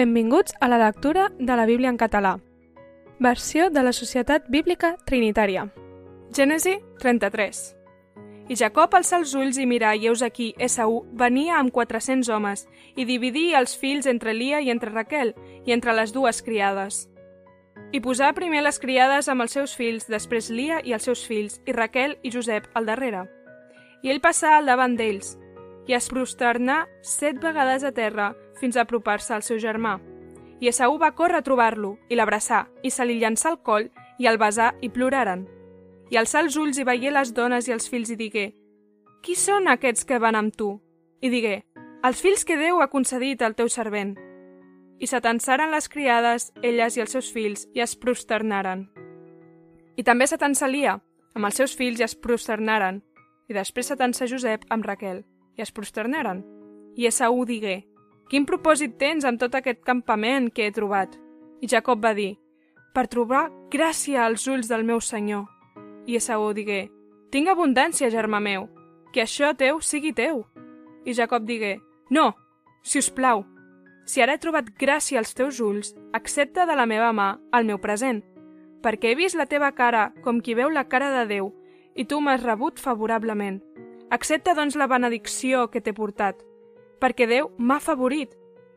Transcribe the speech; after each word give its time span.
Benvinguts 0.00 0.54
a 0.60 0.68
la 0.68 0.78
lectura 0.78 1.30
de 1.38 1.56
la 1.56 1.66
Bíblia 1.66 1.90
en 1.90 1.98
català. 1.98 2.38
Versió 3.18 3.68
de 3.68 3.82
la 3.82 3.92
Societat 3.92 4.46
Bíblica 4.48 4.94
Trinitària. 5.04 5.66
Gènesi 6.32 6.78
33. 7.02 7.58
I 8.48 8.56
Jacob 8.56 8.96
alça 8.96 9.18
els 9.18 9.34
ulls 9.36 9.58
i 9.60 9.66
mirà, 9.68 9.90
i 9.92 10.08
heus 10.08 10.22
aquí, 10.24 10.54
Esaú 10.56 11.02
venia 11.12 11.58
amb 11.58 11.68
400 11.76 12.32
homes, 12.32 12.62
i 12.96 13.04
dividia 13.04 13.60
els 13.60 13.76
fills 13.76 14.08
entre 14.08 14.32
Lia 14.32 14.62
i 14.64 14.72
entre 14.72 14.88
Raquel, 14.94 15.34
i 15.68 15.76
entre 15.76 15.92
les 15.92 16.16
dues 16.16 16.40
criades. 16.48 17.02
I 17.92 18.00
posà 18.00 18.32
primer 18.32 18.64
les 18.64 18.80
criades 18.80 19.28
amb 19.28 19.44
els 19.44 19.52
seus 19.52 19.76
fills, 19.76 20.08
després 20.08 20.48
Lia 20.48 20.80
i 20.80 20.96
els 20.96 21.04
seus 21.04 21.26
fills, 21.28 21.60
i 21.68 21.76
Raquel 21.76 22.16
i 22.22 22.32
Josep 22.32 22.72
al 22.72 22.88
darrere. 22.88 23.26
I 24.00 24.16
ell 24.16 24.24
passà 24.24 24.56
al 24.56 24.72
davant 24.72 24.96
d'ells, 24.96 25.36
i 25.86 25.94
es 25.96 26.08
prosternà 26.10 26.84
set 27.02 27.40
vegades 27.42 27.84
a 27.84 27.92
terra 27.92 28.32
fins 28.60 28.76
a 28.76 28.84
apropar-se 28.84 29.34
al 29.34 29.42
seu 29.42 29.58
germà. 29.58 29.98
I 30.60 30.68
Esaú 30.68 30.98
va 31.00 31.14
córrer 31.16 31.40
a 31.40 31.46
trobar-lo, 31.46 31.96
i 32.08 32.16
l'abraçà, 32.18 32.66
i 32.82 32.90
se 32.92 33.04
li 33.04 33.16
llançà 33.20 33.48
al 33.48 33.62
coll, 33.64 33.88
i 34.20 34.28
el 34.28 34.36
besà, 34.38 34.74
i 34.84 34.90
ploraren. 34.92 35.46
I 36.12 36.18
alçà 36.20 36.42
els 36.44 36.56
ulls 36.60 36.78
i 36.78 36.84
veié 36.84 37.10
les 37.10 37.32
dones 37.32 37.68
i 37.68 37.72
els 37.72 37.88
fills 37.88 38.10
i 38.12 38.16
digué, 38.20 38.50
Qui 39.24 39.36
són 39.36 39.68
aquests 39.68 40.04
que 40.08 40.18
van 40.20 40.36
amb 40.36 40.54
tu? 40.56 40.74
I 41.20 41.28
digué, 41.32 41.62
Els 42.04 42.20
fills 42.24 42.46
que 42.48 42.56
Déu 42.56 42.80
ha 42.80 42.88
concedit 42.88 43.42
al 43.42 43.54
teu 43.54 43.68
servent. 43.68 44.14
I 45.00 45.06
s'atansaren 45.06 45.70
les 45.72 45.88
criades, 45.88 46.52
elles 46.62 46.96
i 46.96 47.02
els 47.04 47.12
seus 47.12 47.28
fills, 47.32 47.66
i 47.76 47.80
es 47.84 47.92
prosternaren. 47.96 48.86
I 49.96 50.02
també 50.04 50.26
s'atansa 50.26 50.68
Lia, 50.68 50.96
amb 51.36 51.44
els 51.44 51.60
seus 51.60 51.76
fills, 51.76 52.00
i 52.00 52.04
es 52.04 52.16
prosternaren. 52.16 53.02
I 53.48 53.56
després 53.56 53.92
s'atansa 53.92 54.28
Josep 54.28 54.64
amb 54.72 54.88
Raquel, 54.88 55.24
i 55.56 55.62
es 55.62 55.72
prosternaren. 55.72 56.44
I 56.96 57.06
Esaú 57.06 57.44
digué, 57.46 57.84
Quin 58.30 58.44
propòsit 58.46 58.92
tens 58.94 59.24
amb 59.26 59.40
tot 59.42 59.56
aquest 59.58 59.80
campament 59.82 60.52
que 60.54 60.68
he 60.68 60.70
trobat? 60.70 61.16
I 61.60 61.66
Jacob 61.66 61.98
va 62.04 62.12
dir, 62.14 62.36
per 62.94 63.08
trobar 63.10 63.48
gràcia 63.72 64.22
als 64.24 64.46
ulls 64.46 64.70
del 64.70 64.84
meu 64.86 65.00
senyor. 65.02 65.48
I 66.06 66.14
Esaú 66.20 66.52
digué, 66.54 66.84
tinc 67.34 67.50
abundància, 67.50 68.10
germà 68.10 68.38
meu, 68.38 68.68
que 69.12 69.24
això 69.24 69.50
teu 69.58 69.80
sigui 69.82 70.12
teu. 70.14 70.44
I 71.04 71.14
Jacob 71.18 71.42
digué, 71.42 71.80
no, 72.10 72.36
si 72.82 73.02
us 73.02 73.10
plau, 73.10 73.42
si 74.06 74.22
ara 74.22 74.34
he 74.34 74.42
trobat 74.42 74.70
gràcia 74.78 75.18
als 75.18 75.34
teus 75.34 75.58
ulls, 75.62 75.92
accepta 76.14 76.64
de 76.66 76.74
la 76.78 76.86
meva 76.86 77.10
mà 77.14 77.32
el 77.54 77.66
meu 77.66 77.78
present, 77.82 78.22
perquè 78.82 79.10
he 79.10 79.18
vist 79.18 79.38
la 79.38 79.46
teva 79.46 79.72
cara 79.74 80.12
com 80.22 80.40
qui 80.40 80.54
veu 80.54 80.70
la 80.70 80.86
cara 80.88 81.10
de 81.18 81.26
Déu, 81.30 81.52
i 81.94 82.06
tu 82.06 82.20
m'has 82.20 82.42
rebut 82.42 82.78
favorablement. 82.78 83.60
Accepta, 84.10 84.54
doncs, 84.58 84.74
la 84.74 84.88
benedicció 84.90 85.68
que 85.70 85.80
t'he 85.80 85.94
portat, 85.94 86.40
perquè 86.98 87.28
Déu 87.30 87.52
m'ha 87.58 87.78
favorit, 87.80 88.32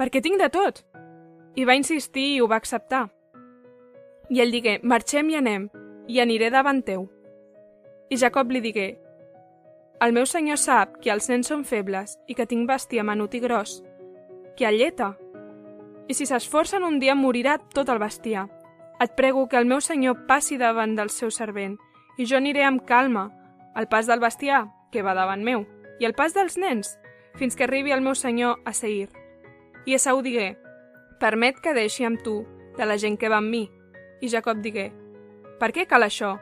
perquè 0.00 0.22
tinc 0.24 0.40
de 0.40 0.48
tot. 0.48 0.84
I 1.54 1.66
va 1.68 1.76
insistir 1.76 2.24
i 2.34 2.40
ho 2.40 2.48
va 2.48 2.56
acceptar. 2.56 3.08
I 4.30 4.40
ell 4.40 4.54
digué, 4.54 4.78
marxem 4.82 5.28
i 5.28 5.36
anem, 5.36 5.68
i 6.08 6.20
aniré 6.20 6.48
davant 6.50 6.80
teu. 6.84 7.08
I 8.08 8.16
Jacob 8.16 8.50
li 8.52 8.62
digué, 8.64 8.88
el 10.00 10.12
meu 10.14 10.28
senyor 10.30 10.60
sap 10.62 10.92
que 11.02 11.10
els 11.10 11.26
nens 11.26 11.48
són 11.50 11.64
febles 11.66 12.12
i 12.30 12.36
que 12.38 12.46
tinc 12.46 12.68
bèstia 12.70 13.02
menut 13.02 13.32
i 13.34 13.40
gros, 13.42 13.80
que 14.56 14.66
alleta. 14.68 15.16
I 16.06 16.14
si 16.14 16.24
s'esforcen 16.24 16.86
un 16.86 17.00
dia 17.02 17.16
morirà 17.18 17.56
tot 17.74 17.90
el 17.90 17.98
bestiar. 17.98 18.46
Et 19.02 19.10
prego 19.18 19.48
que 19.48 19.58
el 19.58 19.66
meu 19.66 19.82
senyor 19.82 20.24
passi 20.30 20.56
davant 20.56 20.94
del 20.94 21.10
seu 21.10 21.32
servent, 21.34 21.76
i 22.16 22.26
jo 22.30 22.38
aniré 22.38 22.62
amb 22.62 22.84
calma, 22.86 23.28
al 23.74 23.90
pas 23.90 24.06
del 24.06 24.22
bestiar, 24.22 24.68
que 24.92 25.02
va 25.02 25.14
davant 25.14 25.44
meu, 25.44 25.66
i 25.98 26.06
al 26.06 26.14
pas 26.14 26.34
dels 26.34 26.56
nens, 26.56 26.96
fins 27.38 27.56
que 27.56 27.66
arribi 27.66 27.92
el 27.92 28.02
meu 28.02 28.14
senyor 28.14 28.60
a 28.64 28.72
Seir. 28.72 29.08
I 29.86 29.94
Esau 29.98 30.22
digué, 30.22 30.56
permet 31.20 31.60
que 31.62 31.74
deixi 31.74 32.04
amb 32.04 32.22
tu 32.22 32.42
de 32.76 32.86
la 32.86 32.98
gent 32.98 33.18
que 33.18 33.30
va 33.30 33.42
amb 33.42 33.50
mi. 33.50 33.68
I 34.20 34.28
Jacob 34.28 34.62
digué, 34.62 34.90
per 35.58 35.72
què 35.74 35.86
cal 35.90 36.06
això? 36.06 36.36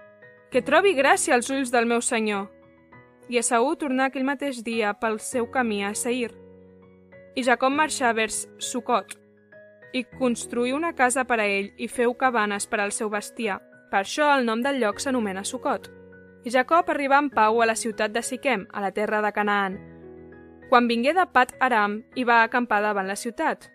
Que 0.52 0.62
trobi 0.64 0.94
gràcia 0.97 1.34
als 1.34 1.50
ulls 1.50 1.72
del 1.72 1.89
meu 1.89 2.00
senyor. 2.00 2.48
I 3.29 3.40
Esaú 3.40 3.74
tornà 3.77 4.06
aquell 4.08 4.27
mateix 4.29 4.62
dia 4.64 4.92
pel 5.01 5.18
seu 5.20 5.48
camí 5.51 5.83
a 5.85 5.95
Seir. 5.95 6.33
I 7.36 7.45
Jacob 7.45 7.73
marxà 7.74 8.12
vers 8.17 8.46
Sucot 8.58 9.17
i 9.96 10.05
construí 10.05 10.73
una 10.73 10.92
casa 10.95 11.24
per 11.24 11.39
a 11.40 11.46
ell 11.48 11.70
i 11.80 11.89
feu 11.89 12.12
cabanes 12.14 12.67
per 12.68 12.80
al 12.83 12.92
seu 12.92 13.08
bestiar. 13.12 13.61
Per 13.90 14.02
això 14.02 14.29
el 14.35 14.45
nom 14.45 14.62
del 14.62 14.80
lloc 14.83 15.01
s'anomena 15.01 15.45
Sucot. 15.45 15.89
I 16.46 16.51
Jacob 16.55 16.86
arribà 16.92 17.18
en 17.18 17.27
pau 17.34 17.57
a 17.58 17.67
la 17.67 17.74
ciutat 17.74 18.12
de 18.14 18.23
Siquem, 18.23 18.68
a 18.70 18.80
la 18.80 18.92
terra 18.95 19.18
de 19.18 19.33
Canaan, 19.34 19.80
quan 20.70 20.86
vingué 20.86 21.11
de 21.14 21.24
Pat 21.27 21.57
Aram 21.58 22.05
i 22.14 22.23
va 22.23 22.45
acampar 22.45 22.79
davant 22.84 23.08
la 23.11 23.17
ciutat. 23.18 23.67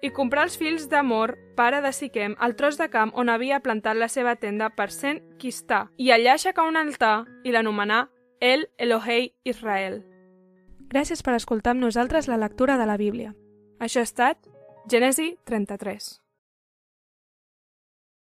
I 0.00 0.08
comprà 0.16 0.46
els 0.48 0.56
fills 0.56 0.86
d'Amor, 0.88 1.34
pare 1.58 1.82
de 1.84 1.92
Siquem, 1.92 2.38
el 2.40 2.56
tros 2.56 2.78
de 2.80 2.88
camp 2.88 3.12
on 3.20 3.28
havia 3.28 3.60
plantat 3.60 4.00
la 4.00 4.08
seva 4.08 4.32
tenda 4.40 4.70
per 4.72 4.88
cent 4.96 5.20
quistà, 5.36 5.90
i 6.00 6.08
allà 6.08 6.38
aixecà 6.38 6.64
un 6.64 6.80
altar 6.80 7.26
i 7.44 7.52
l'anomenà 7.52 8.06
El 8.40 8.70
Elohei 8.78 9.34
Israel. 9.44 10.00
Gràcies 10.88 11.20
per 11.20 11.36
escoltar 11.36 11.76
amb 11.76 11.84
nosaltres 11.84 12.32
la 12.32 12.40
lectura 12.40 12.80
de 12.80 12.88
la 12.88 12.96
Bíblia. 12.96 13.34
Això 13.78 14.00
ha 14.00 14.08
estat 14.08 14.48
Gènesi 14.88 15.34
33. 15.44 16.29